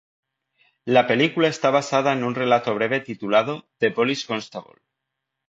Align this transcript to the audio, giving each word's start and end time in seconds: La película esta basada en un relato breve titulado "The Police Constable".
La 0.83 1.05
película 1.05 1.47
esta 1.47 1.69
basada 1.69 2.11
en 2.13 2.23
un 2.23 2.33
relato 2.33 2.73
breve 2.73 3.01
titulado 3.01 3.69
"The 3.77 3.91
Police 3.91 4.25
Constable". 4.25 4.81